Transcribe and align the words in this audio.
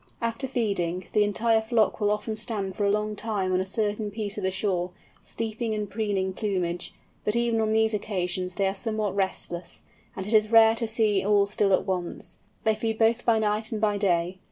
After 0.19 0.47
feeding, 0.47 1.05
the 1.13 1.23
entire 1.23 1.61
flock 1.61 1.99
will 2.01 2.09
often 2.09 2.35
stand 2.35 2.75
for 2.75 2.85
a 2.85 2.89
long 2.91 3.15
time 3.15 3.53
on 3.53 3.61
a 3.61 3.67
certain 3.67 4.09
piece 4.09 4.35
of 4.35 4.43
the 4.43 4.49
shore, 4.49 4.89
sleeping 5.21 5.75
and 5.75 5.87
preening 5.87 6.33
plumage, 6.33 6.91
but 7.23 7.35
even 7.35 7.61
on 7.61 7.71
these 7.71 7.93
occasions 7.93 8.55
they 8.55 8.65
are 8.67 8.73
somewhat 8.73 9.15
restless, 9.15 9.81
and 10.15 10.25
it 10.25 10.33
is 10.33 10.49
rare 10.49 10.73
to 10.73 10.87
see 10.87 11.23
all 11.23 11.45
still 11.45 11.71
at 11.71 11.85
once. 11.85 12.39
They 12.63 12.73
feed 12.73 12.97
both 12.97 13.23
by 13.25 13.37
night 13.37 13.71
and 13.71 13.79
by 13.79 13.99
day. 13.99 14.39